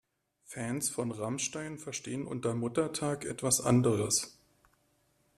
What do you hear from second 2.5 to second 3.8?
Muttertag etwas